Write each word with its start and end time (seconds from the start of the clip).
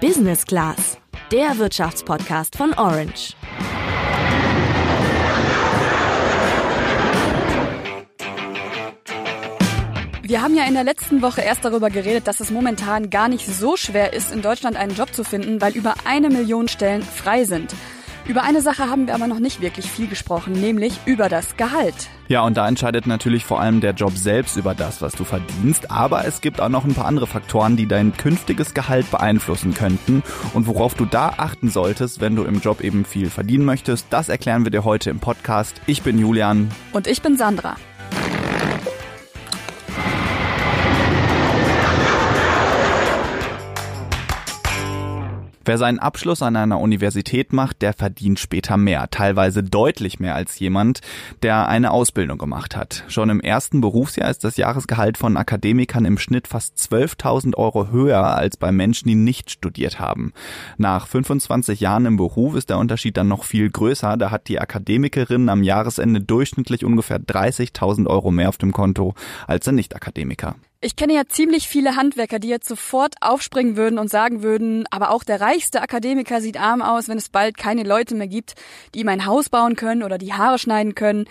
Business 0.00 0.46
Class, 0.46 0.96
der 1.30 1.58
Wirtschaftspodcast 1.58 2.56
von 2.56 2.72
Orange. 2.72 3.34
Wir 10.22 10.40
haben 10.40 10.56
ja 10.56 10.64
in 10.64 10.72
der 10.72 10.84
letzten 10.84 11.20
Woche 11.20 11.42
erst 11.42 11.66
darüber 11.66 11.90
geredet, 11.90 12.26
dass 12.26 12.40
es 12.40 12.50
momentan 12.50 13.10
gar 13.10 13.28
nicht 13.28 13.46
so 13.46 13.76
schwer 13.76 14.14
ist, 14.14 14.32
in 14.32 14.40
Deutschland 14.40 14.76
einen 14.76 14.94
Job 14.94 15.12
zu 15.12 15.22
finden, 15.22 15.60
weil 15.60 15.76
über 15.76 15.92
eine 16.06 16.30
Million 16.30 16.68
Stellen 16.68 17.02
frei 17.02 17.44
sind. 17.44 17.74
Über 18.30 18.44
eine 18.44 18.62
Sache 18.62 18.88
haben 18.88 19.08
wir 19.08 19.16
aber 19.16 19.26
noch 19.26 19.40
nicht 19.40 19.60
wirklich 19.60 19.90
viel 19.90 20.06
gesprochen, 20.06 20.52
nämlich 20.52 21.00
über 21.04 21.28
das 21.28 21.56
Gehalt. 21.56 22.08
Ja, 22.28 22.42
und 22.42 22.56
da 22.56 22.68
entscheidet 22.68 23.08
natürlich 23.08 23.44
vor 23.44 23.60
allem 23.60 23.80
der 23.80 23.90
Job 23.90 24.16
selbst 24.16 24.56
über 24.56 24.72
das, 24.72 25.02
was 25.02 25.14
du 25.14 25.24
verdienst. 25.24 25.90
Aber 25.90 26.24
es 26.24 26.40
gibt 26.40 26.60
auch 26.60 26.68
noch 26.68 26.84
ein 26.84 26.94
paar 26.94 27.06
andere 27.06 27.26
Faktoren, 27.26 27.76
die 27.76 27.88
dein 27.88 28.16
künftiges 28.16 28.72
Gehalt 28.72 29.10
beeinflussen 29.10 29.74
könnten. 29.74 30.22
Und 30.54 30.68
worauf 30.68 30.94
du 30.94 31.06
da 31.06 31.34
achten 31.38 31.70
solltest, 31.70 32.20
wenn 32.20 32.36
du 32.36 32.44
im 32.44 32.60
Job 32.60 32.82
eben 32.82 33.04
viel 33.04 33.30
verdienen 33.30 33.64
möchtest, 33.64 34.06
das 34.10 34.28
erklären 34.28 34.62
wir 34.62 34.70
dir 34.70 34.84
heute 34.84 35.10
im 35.10 35.18
Podcast. 35.18 35.80
Ich 35.86 36.02
bin 36.02 36.16
Julian. 36.16 36.70
Und 36.92 37.08
ich 37.08 37.22
bin 37.22 37.36
Sandra. 37.36 37.74
Wer 45.70 45.78
seinen 45.78 46.00
Abschluss 46.00 46.42
an 46.42 46.56
einer 46.56 46.80
Universität 46.80 47.52
macht, 47.52 47.80
der 47.80 47.92
verdient 47.92 48.40
später 48.40 48.76
mehr, 48.76 49.08
teilweise 49.08 49.62
deutlich 49.62 50.18
mehr 50.18 50.34
als 50.34 50.58
jemand, 50.58 51.00
der 51.44 51.68
eine 51.68 51.92
Ausbildung 51.92 52.38
gemacht 52.38 52.74
hat. 52.74 53.04
Schon 53.06 53.30
im 53.30 53.38
ersten 53.38 53.80
Berufsjahr 53.80 54.28
ist 54.28 54.42
das 54.42 54.56
Jahresgehalt 54.56 55.16
von 55.16 55.36
Akademikern 55.36 56.06
im 56.06 56.18
Schnitt 56.18 56.48
fast 56.48 56.76
12.000 56.76 57.54
Euro 57.54 57.92
höher 57.92 58.34
als 58.34 58.56
bei 58.56 58.72
Menschen, 58.72 59.06
die 59.06 59.14
nicht 59.14 59.48
studiert 59.48 60.00
haben. 60.00 60.32
Nach 60.76 61.06
25 61.06 61.78
Jahren 61.78 62.04
im 62.04 62.16
Beruf 62.16 62.56
ist 62.56 62.70
der 62.70 62.78
Unterschied 62.78 63.16
dann 63.16 63.28
noch 63.28 63.44
viel 63.44 63.70
größer. 63.70 64.16
Da 64.16 64.32
hat 64.32 64.48
die 64.48 64.58
Akademikerin 64.58 65.48
am 65.48 65.62
Jahresende 65.62 66.20
durchschnittlich 66.20 66.84
ungefähr 66.84 67.20
30.000 67.20 68.08
Euro 68.08 68.32
mehr 68.32 68.48
auf 68.48 68.58
dem 68.58 68.72
Konto 68.72 69.14
als 69.46 69.66
der 69.66 69.74
Nicht-Akademiker. 69.74 70.56
Ich 70.82 70.96
kenne 70.96 71.12
ja 71.12 71.26
ziemlich 71.28 71.68
viele 71.68 71.96
Handwerker, 71.96 72.38
die 72.38 72.48
jetzt 72.48 72.66
sofort 72.66 73.16
aufspringen 73.20 73.76
würden 73.76 73.98
und 73.98 74.08
sagen 74.08 74.42
würden, 74.42 74.86
aber 74.90 75.10
auch 75.10 75.24
der 75.24 75.38
reichste 75.38 75.82
Akademiker 75.82 76.40
sieht 76.40 76.58
arm 76.58 76.80
aus, 76.80 77.06
wenn 77.06 77.18
es 77.18 77.28
bald 77.28 77.58
keine 77.58 77.82
Leute 77.82 78.14
mehr 78.14 78.28
gibt, 78.28 78.54
die 78.94 79.00
ihm 79.00 79.08
ein 79.08 79.26
Haus 79.26 79.50
bauen 79.50 79.76
können 79.76 80.02
oder 80.02 80.16
die 80.16 80.32
Haare 80.32 80.58
schneiden 80.58 80.94
können. 80.94 81.26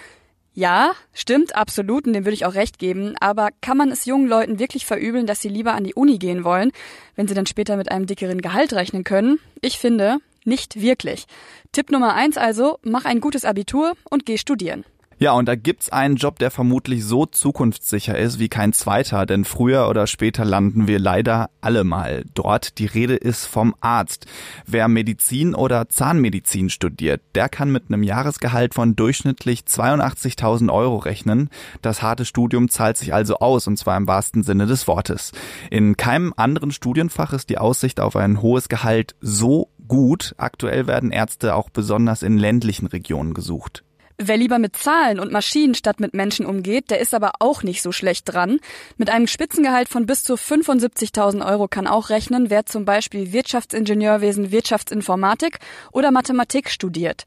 Ja, 0.54 0.92
stimmt, 1.14 1.56
absolut, 1.56 2.06
und 2.06 2.14
dem 2.14 2.26
würde 2.26 2.36
ich 2.36 2.46
auch 2.46 2.54
recht 2.54 2.78
geben, 2.78 3.16
aber 3.20 3.50
kann 3.60 3.78
man 3.78 3.90
es 3.90 4.06
jungen 4.06 4.28
Leuten 4.28 4.60
wirklich 4.60 4.86
verübeln, 4.86 5.26
dass 5.26 5.42
sie 5.42 5.50
lieber 5.50 5.74
an 5.74 5.84
die 5.84 5.96
Uni 5.96 6.20
gehen 6.20 6.44
wollen, 6.44 6.72
wenn 7.16 7.28
sie 7.28 7.34
dann 7.34 7.48
später 7.48 7.76
mit 7.76 7.90
einem 7.90 8.06
dickeren 8.06 8.42
Gehalt 8.42 8.74
rechnen 8.74 9.04
können? 9.04 9.40
Ich 9.62 9.80
finde, 9.80 10.18
nicht 10.46 10.80
wirklich. 10.80 11.26
Tipp 11.72 11.90
Nummer 11.90 12.14
eins 12.14 12.38
also, 12.38 12.78
mach 12.84 13.06
ein 13.06 13.20
gutes 13.20 13.46
Abitur 13.46 13.94
und 14.12 14.28
geh 14.28 14.38
studieren. 14.38 14.86
Ja, 15.22 15.34
und 15.34 15.50
da 15.50 15.56
gibt's 15.56 15.90
einen 15.90 16.16
Job, 16.16 16.40
der 16.40 16.50
vermutlich 16.50 17.04
so 17.04 17.26
zukunftssicher 17.26 18.18
ist 18.18 18.40
wie 18.40 18.48
kein 18.48 18.72
zweiter, 18.72 19.26
denn 19.26 19.44
früher 19.44 19.90
oder 19.90 20.08
später 20.08 20.46
landen 20.46 20.88
wir 20.88 20.98
leider 20.98 21.50
alle 21.60 21.84
mal 21.84 22.24
dort. 22.36 22.78
Die 22.78 22.86
Rede 22.86 23.16
ist 23.16 23.46
vom 23.46 23.76
Arzt. 23.82 24.28
Wer 24.66 24.88
Medizin 24.88 25.56
oder 25.56 25.90
Zahnmedizin 25.90 26.70
studiert, 26.70 27.22
der 27.36 27.50
kann 27.50 27.70
mit 27.70 27.90
einem 27.90 28.02
Jahresgehalt 28.02 28.74
von 28.74 28.96
durchschnittlich 28.96 29.64
82.000 29.64 30.72
Euro 30.72 30.96
rechnen. 30.96 31.50
Das 31.82 32.02
harte 32.02 32.24
Studium 32.24 32.70
zahlt 32.70 32.96
sich 32.96 33.14
also 33.14 33.40
aus, 33.40 33.68
und 33.68 33.76
zwar 33.76 33.98
im 33.98 34.08
wahrsten 34.08 34.44
Sinne 34.44 34.68
des 34.68 34.88
Wortes. 34.88 35.34
In 35.70 35.98
keinem 35.98 36.34
anderen 36.38 36.72
Studienfach 36.72 37.34
ist 37.34 37.50
die 37.50 37.58
Aussicht 37.58 38.00
auf 38.00 38.16
ein 38.16 38.42
hohes 38.42 38.70
Gehalt 38.70 39.16
so 39.20 39.68
gut. 39.86 40.34
Aktuell 40.38 40.88
werden 40.88 41.12
Ärzte 41.12 41.56
auch 41.56 41.70
besonders 41.70 42.24
in 42.24 42.38
ländlichen 42.38 42.88
Regionen 42.88 43.34
gesucht. 43.34 43.84
Wer 44.22 44.36
lieber 44.36 44.60
mit 44.60 44.76
Zahlen 44.76 45.18
und 45.18 45.32
Maschinen 45.32 45.76
statt 45.76 46.02
mit 46.02 46.14
Menschen 46.14 46.46
umgeht, 46.46 46.90
der 46.92 47.00
ist 47.00 47.14
aber 47.14 47.32
auch 47.40 47.64
nicht 47.64 47.82
so 47.82 47.94
schlecht 47.94 48.34
dran. 48.34 48.60
Mit 48.98 49.10
einem 49.10 49.28
Spitzengehalt 49.28 49.88
von 49.88 50.06
bis 50.06 50.26
zu 50.26 50.34
75.000 50.34 51.50
Euro 51.50 51.70
kann 51.70 51.88
auch 51.88 52.10
rechnen, 52.10 52.50
wer 52.50 52.66
zum 52.66 52.84
Beispiel 52.84 53.32
Wirtschaftsingenieurwesen, 53.32 54.52
Wirtschaftsinformatik 54.52 55.60
oder 55.94 56.12
Mathematik 56.12 56.70
studiert. 56.70 57.24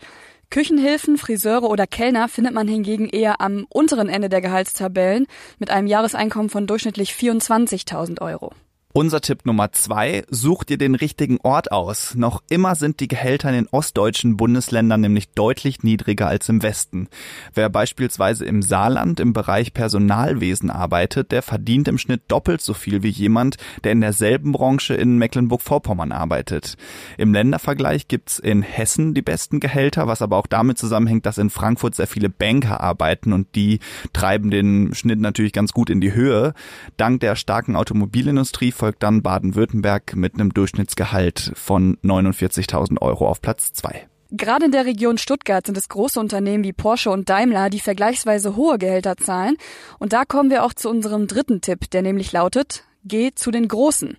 Küchenhilfen, 0.51 1.17
Friseure 1.17 1.71
oder 1.71 1.87
Kellner 1.87 2.29
findet 2.29 2.53
man 2.53 2.69
hingegen 2.69 3.09
eher 3.09 3.41
am 3.41 3.65
unteren 3.71 4.11
Ende 4.11 4.29
der 4.29 4.43
Gehaltstabellen 4.43 5.27
mit 5.59 5.71
einem 5.71 5.87
Jahreseinkommen 5.87 6.51
von 6.51 6.67
durchschnittlich 6.67 7.13
24.000 7.13 8.21
Euro. 8.21 8.53
Unser 8.95 9.23
Tipp 9.23 9.47
Nummer 9.47 9.73
zwei, 9.73 10.23
such 10.29 10.65
dir 10.65 10.77
den 10.77 10.95
richtigen 10.95 11.39
Ort 11.43 11.73
aus. 11.73 12.15
Noch 12.15 12.43
immer 12.51 12.75
sind 12.75 13.01
die 13.01 13.09
Gehälter 13.09 13.49
in 13.49 13.55
den 13.55 13.69
ostdeutschen 13.71 14.37
Bundesländern 14.37 15.01
nämlich 15.01 15.31
deutlich 15.31 15.83
niedriger 15.83 16.27
als 16.27 16.51
im 16.51 16.63
Westen. 16.63 17.09
Wer 17.55 17.71
beispielsweise 17.71 18.45
im 18.45 18.61
Saarland 18.61 19.19
im 19.19 19.33
Bereich 19.33 19.73
Personalwesen 19.73 20.69
arbeitet, 20.69 21.33
der 21.33 21.41
verdient 21.41 21.89
im 21.89 21.97
Schnitt 21.97 22.21
doppelt 22.29 22.61
so 22.61 22.75
viel 22.75 23.03
wie 23.03 23.09
jemand, 23.09 23.57
der 23.83 23.93
in 23.93 24.03
derselben 24.03 24.53
Branche 24.53 24.93
in 24.93 25.17
Mecklenburg-Vorpommern 25.17 26.13
arbeitet. 26.13 26.77
Im 27.17 27.33
Ländervergleich 27.33 28.09
gibt's 28.09 28.39
in 28.39 28.61
Hessen 28.61 29.15
die 29.15 29.23
besten 29.23 29.59
Gehälter, 29.59 30.07
was 30.07 30.21
aber 30.21 30.37
auch 30.37 30.47
damit 30.47 30.77
zusammenhängt, 30.77 31.25
dass 31.25 31.39
in 31.39 31.49
Frankfurt 31.49 31.95
sehr 31.95 32.07
viele 32.07 32.29
Banker 32.29 32.83
arbeiten 32.83 33.33
und 33.33 33.55
die 33.55 33.79
treiben 34.13 34.51
den 34.51 34.95
Schnitt 34.95 35.19
natürlich 35.19 35.55
ganz 35.55 35.73
gut 35.73 35.89
in 35.89 36.03
die 36.03 36.13
Höhe. 36.13 36.53
Dank 36.99 37.21
der 37.21 37.37
starken 37.37 37.75
Automobilindustrie 37.75 38.73
folgt 38.83 39.05
dann 39.05 39.23
Baden-Württemberg 39.23 40.17
mit 40.17 40.35
einem 40.35 40.53
Durchschnittsgehalt 40.53 41.53
von 41.55 41.99
49.000 41.99 43.01
Euro 43.01 43.29
auf 43.29 43.41
Platz 43.41 43.73
zwei. 43.73 44.09
Gerade 44.33 44.65
in 44.65 44.73
der 44.73 44.87
Region 44.87 45.19
Stuttgart 45.19 45.65
sind 45.65 45.79
es 45.79 45.89
große 45.89 46.19
Unternehmen 46.19 46.65
wie 46.65 46.73
Porsche 46.73 47.11
und 47.11 47.29
Daimler, 47.29 47.71
die 47.71 47.79
vergleichsweise 47.79 48.57
hohe 48.57 48.79
Gehälter 48.79 49.17
zahlen. 49.17 49.57
Und 50.01 50.13
da 50.13 50.25
kommen 50.25 50.51
wir 50.51 50.65
auch 50.65 50.75
zu 50.75 50.91
unserem 50.91 51.29
dritten 51.29 51.61
Tipp, 51.61 51.91
der 51.93 52.03
nämlich 52.03 52.33
lautet, 52.33 52.83
geh 53.05 53.31
zu 53.33 53.53
den 53.53 53.69
Großen. 53.69 54.17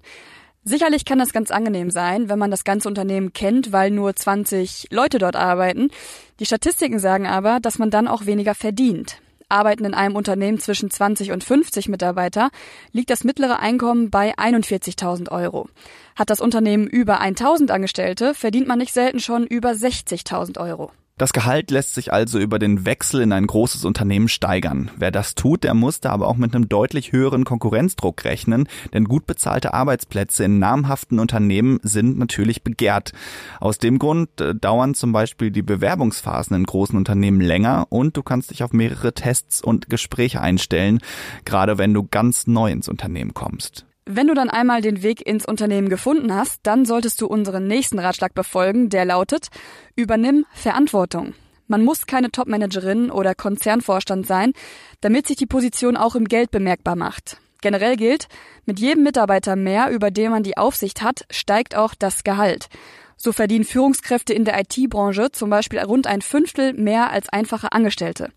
Sicherlich 0.63 1.03
kann 1.03 1.19
das 1.19 1.33
ganz 1.33 1.51
angenehm 1.51 1.91
sein, 1.91 2.29
wenn 2.29 2.39
man 2.39 2.49
das 2.49 2.63
ganze 2.63 2.87
Unternehmen 2.87 3.33
kennt, 3.33 3.73
weil 3.73 3.91
nur 3.91 4.15
20 4.15 4.87
Leute 4.91 5.17
dort 5.17 5.35
arbeiten. 5.35 5.89
Die 6.39 6.45
Statistiken 6.45 6.99
sagen 6.99 7.27
aber, 7.27 7.59
dass 7.59 7.79
man 7.79 7.89
dann 7.89 8.07
auch 8.07 8.27
weniger 8.27 8.55
verdient 8.55 9.17
arbeiten 9.53 9.85
in 9.85 9.93
einem 9.93 10.15
Unternehmen 10.15 10.59
zwischen 10.59 10.91
20 10.91 11.31
und 11.31 11.43
50 11.43 11.87
Mitarbeiter, 11.87 12.49
liegt 12.91 13.09
das 13.09 13.23
mittlere 13.23 13.59
Einkommen 13.59 14.09
bei 14.09 14.33
41.000 14.35 15.31
Euro. 15.31 15.69
Hat 16.15 16.29
das 16.29 16.41
Unternehmen 16.41 16.87
über 16.87 17.21
1.000 17.21 17.71
Angestellte, 17.71 18.33
verdient 18.33 18.67
man 18.67 18.79
nicht 18.79 18.93
selten 18.93 19.19
schon 19.19 19.47
über 19.47 19.71
60.000 19.71 20.59
Euro. 20.59 20.91
Das 21.15 21.31
Gehalt 21.31 21.69
lässt 21.69 21.93
sich 21.93 22.11
also 22.11 22.39
über 22.39 22.57
den 22.57 22.87
Wechsel 22.87 23.21
in 23.21 23.33
ein 23.33 23.45
großes 23.45 23.85
Unternehmen 23.85 24.27
steigern. 24.27 24.89
Wer 24.97 25.11
das 25.11 25.35
tut, 25.35 25.63
der 25.63 25.75
muss 25.75 25.99
da 25.99 26.09
aber 26.09 26.27
auch 26.27 26.37
mit 26.37 26.55
einem 26.55 26.69
deutlich 26.69 27.11
höheren 27.11 27.45
Konkurrenzdruck 27.45 28.25
rechnen, 28.25 28.67
denn 28.93 29.03
gut 29.05 29.27
bezahlte 29.27 29.75
Arbeitsplätze 29.75 30.43
in 30.43 30.57
namhaften 30.57 31.19
Unternehmen 31.19 31.79
sind 31.83 32.17
natürlich 32.17 32.63
begehrt. 32.63 33.11
Aus 33.59 33.77
dem 33.77 33.99
Grund 33.99 34.41
äh, 34.41 34.55
dauern 34.55 34.95
zum 34.95 35.11
Beispiel 35.11 35.51
die 35.51 35.61
Bewerbungsphasen 35.61 36.57
in 36.57 36.63
großen 36.63 36.97
Unternehmen 36.97 37.41
länger 37.41 37.85
und 37.89 38.17
du 38.17 38.23
kannst 38.23 38.49
dich 38.49 38.63
auf 38.63 38.73
mehrere 38.73 39.13
Tests 39.13 39.61
und 39.61 39.91
Gespräche 39.91 40.41
einstellen, 40.41 40.99
gerade 41.45 41.77
wenn 41.77 41.93
du 41.93 42.07
ganz 42.09 42.47
neu 42.47 42.71
ins 42.71 42.89
Unternehmen 42.89 43.35
kommst. 43.35 43.85
Wenn 44.05 44.27
du 44.27 44.33
dann 44.33 44.49
einmal 44.49 44.81
den 44.81 45.01
Weg 45.01 45.25
ins 45.25 45.45
Unternehmen 45.45 45.87
gefunden 45.87 46.33
hast, 46.33 46.59
dann 46.63 46.85
solltest 46.85 47.21
du 47.21 47.27
unseren 47.27 47.67
nächsten 47.67 47.99
Ratschlag 47.99 48.33
befolgen, 48.33 48.89
der 48.89 49.05
lautet, 49.05 49.47
übernimm 49.95 50.45
Verantwortung. 50.53 51.33
Man 51.67 51.85
muss 51.85 52.05
keine 52.05 52.29
Topmanagerin 52.29 53.09
oder 53.09 53.33
Konzernvorstand 53.33 54.27
sein, 54.27 54.51
damit 54.99 55.27
sich 55.27 55.37
die 55.37 55.45
Position 55.45 55.95
auch 55.95 56.15
im 56.15 56.25
Geld 56.25 56.51
bemerkbar 56.51 56.97
macht. 56.97 57.37
Generell 57.61 57.95
gilt, 57.95 58.27
mit 58.65 58.81
jedem 58.81 59.03
Mitarbeiter 59.03 59.55
mehr, 59.55 59.89
über 59.89 60.11
den 60.11 60.31
man 60.31 60.43
die 60.43 60.57
Aufsicht 60.57 61.01
hat, 61.01 61.23
steigt 61.31 61.75
auch 61.75 61.95
das 61.95 62.25
Gehalt. 62.25 62.67
So 63.15 63.31
verdienen 63.31 63.63
Führungskräfte 63.63 64.33
in 64.33 64.43
der 64.43 64.59
IT-Branche 64.59 65.31
zum 65.31 65.49
Beispiel 65.49 65.79
rund 65.79 66.07
ein 66.07 66.21
Fünftel 66.21 66.73
mehr 66.73 67.09
als 67.11 67.29
einfache 67.29 67.71
Angestellte. 67.71 68.31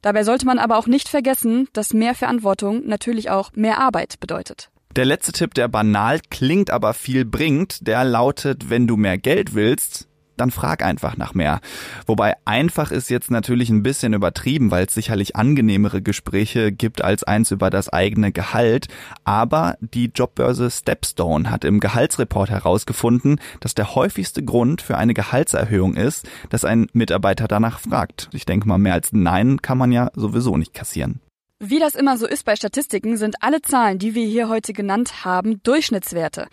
Dabei 0.00 0.24
sollte 0.24 0.46
man 0.46 0.58
aber 0.58 0.78
auch 0.78 0.86
nicht 0.86 1.10
vergessen, 1.10 1.68
dass 1.74 1.92
mehr 1.92 2.14
Verantwortung 2.14 2.86
natürlich 2.86 3.28
auch 3.28 3.52
mehr 3.52 3.78
Arbeit 3.78 4.18
bedeutet. 4.18 4.70
Der 4.96 5.04
letzte 5.04 5.30
Tipp, 5.30 5.54
der 5.54 5.68
banal 5.68 6.20
klingt, 6.30 6.70
aber 6.72 6.94
viel 6.94 7.24
bringt, 7.24 7.86
der 7.86 8.02
lautet, 8.02 8.70
wenn 8.70 8.88
du 8.88 8.96
mehr 8.96 9.18
Geld 9.18 9.54
willst, 9.54 10.08
dann 10.36 10.50
frag 10.50 10.82
einfach 10.82 11.16
nach 11.16 11.32
mehr. 11.32 11.60
Wobei 12.06 12.34
einfach 12.44 12.90
ist 12.90 13.08
jetzt 13.08 13.30
natürlich 13.30 13.70
ein 13.70 13.84
bisschen 13.84 14.14
übertrieben, 14.14 14.72
weil 14.72 14.86
es 14.86 14.94
sicherlich 14.94 15.36
angenehmere 15.36 16.02
Gespräche 16.02 16.72
gibt 16.72 17.04
als 17.04 17.22
eins 17.22 17.52
über 17.52 17.70
das 17.70 17.88
eigene 17.88 18.32
Gehalt. 18.32 18.88
Aber 19.22 19.76
die 19.80 20.10
Jobbörse 20.12 20.70
Stepstone 20.70 21.50
hat 21.50 21.64
im 21.64 21.78
Gehaltsreport 21.78 22.50
herausgefunden, 22.50 23.38
dass 23.60 23.74
der 23.74 23.94
häufigste 23.94 24.42
Grund 24.42 24.82
für 24.82 24.96
eine 24.96 25.14
Gehaltserhöhung 25.14 25.94
ist, 25.94 26.28
dass 26.48 26.64
ein 26.64 26.88
Mitarbeiter 26.94 27.46
danach 27.46 27.78
fragt. 27.78 28.28
Ich 28.32 28.46
denke 28.46 28.66
mal, 28.66 28.78
mehr 28.78 28.94
als 28.94 29.12
Nein 29.12 29.62
kann 29.62 29.78
man 29.78 29.92
ja 29.92 30.10
sowieso 30.14 30.56
nicht 30.56 30.74
kassieren. 30.74 31.20
Wie 31.62 31.78
das 31.78 31.94
immer 31.94 32.16
so 32.16 32.26
ist 32.26 32.46
bei 32.46 32.56
Statistiken, 32.56 33.18
sind 33.18 33.36
alle 33.42 33.60
Zahlen, 33.60 33.98
die 33.98 34.14
wir 34.14 34.24
hier 34.24 34.48
heute 34.48 34.72
genannt 34.72 35.26
haben, 35.26 35.62
Durchschnittswerte. 35.62 36.48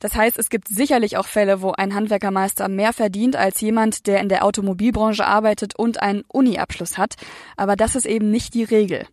Das 0.00 0.14
heißt, 0.14 0.38
es 0.38 0.50
gibt 0.50 0.68
sicherlich 0.68 1.16
auch 1.16 1.24
Fälle, 1.24 1.62
wo 1.62 1.72
ein 1.72 1.94
Handwerkermeister 1.94 2.68
mehr 2.68 2.92
verdient 2.92 3.36
als 3.36 3.62
jemand, 3.62 4.06
der 4.06 4.20
in 4.20 4.28
der 4.28 4.44
Automobilbranche 4.44 5.26
arbeitet 5.26 5.76
und 5.76 6.02
einen 6.02 6.24
Uni-Abschluss 6.28 6.98
hat. 6.98 7.14
Aber 7.56 7.74
das 7.74 7.96
ist 7.96 8.04
eben 8.04 8.30
nicht 8.30 8.52
die 8.52 8.64
Regel. 8.64 9.06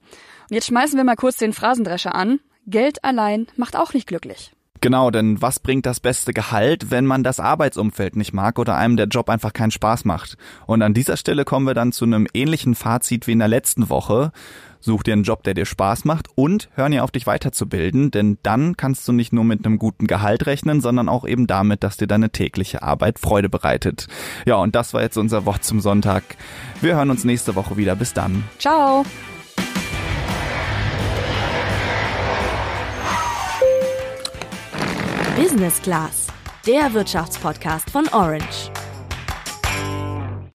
Und 0.49 0.55
jetzt 0.55 0.67
schmeißen 0.67 0.97
wir 0.97 1.05
mal 1.05 1.15
kurz 1.15 1.37
den 1.37 1.53
Phrasendrescher 1.53 2.13
an. 2.13 2.41
Geld 2.65 3.05
allein 3.05 3.47
macht 3.55 3.77
auch 3.77 3.93
nicht 3.93 4.07
glücklich. 4.07 4.51
Genau, 4.81 5.09
denn 5.09 5.41
was 5.41 5.59
bringt 5.59 5.85
das 5.85 5.99
beste 5.99 6.33
Gehalt, 6.33 6.91
wenn 6.91 7.05
man 7.05 7.23
das 7.23 7.39
Arbeitsumfeld 7.39 8.15
nicht 8.15 8.33
mag 8.33 8.59
oder 8.59 8.75
einem 8.75 8.95
der 8.95 9.07
Job 9.07 9.29
einfach 9.29 9.53
keinen 9.53 9.71
Spaß 9.71 10.05
macht? 10.05 10.37
Und 10.67 10.81
an 10.81 10.93
dieser 10.93 11.17
Stelle 11.17 11.45
kommen 11.45 11.65
wir 11.65 11.73
dann 11.73 11.91
zu 11.91 12.05
einem 12.05 12.27
ähnlichen 12.33 12.75
Fazit 12.75 13.25
wie 13.25 13.31
in 13.31 13.39
der 13.39 13.47
letzten 13.47 13.89
Woche. 13.89 14.31
Such 14.87 15.03
dir 15.03 15.11
einen 15.11 15.23
Job, 15.23 15.43
der 15.43 15.53
dir 15.53 15.65
Spaß 15.65 16.05
macht 16.05 16.27
und 16.35 16.69
hör 16.75 16.87
dir 16.87 17.03
auf, 17.03 17.11
dich 17.11 17.27
weiterzubilden, 17.27 18.09
denn 18.09 18.37
dann 18.41 18.77
kannst 18.77 19.05
du 19.05 19.11
nicht 19.11 19.33
nur 19.33 19.43
mit 19.43 19.65
einem 19.65 19.79
guten 19.79 20.07
Gehalt 20.07 20.45
rechnen, 20.45 20.79
sondern 20.79 21.09
auch 21.09 21.27
eben 21.27 21.45
damit, 21.45 21.83
dass 21.83 21.97
dir 21.97 22.07
deine 22.07 22.29
tägliche 22.29 22.83
Arbeit 22.83 23.19
Freude 23.19 23.49
bereitet. 23.49 24.07
Ja, 24.45 24.55
und 24.55 24.75
das 24.75 24.93
war 24.93 25.01
jetzt 25.01 25.17
unser 25.17 25.45
Wort 25.45 25.65
zum 25.65 25.81
Sonntag. 25.81 26.23
Wir 26.79 26.95
hören 26.95 27.09
uns 27.09 27.25
nächste 27.25 27.55
Woche 27.55 27.75
wieder. 27.75 27.97
Bis 27.97 28.13
dann. 28.13 28.45
Ciao. 28.59 29.03
Business 35.35 35.81
Class, 35.81 36.27
der 36.65 36.93
Wirtschaftspodcast 36.93 37.89
von 37.89 38.07
Orange. 38.13 38.71